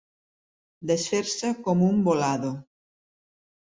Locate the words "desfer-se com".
0.91-1.85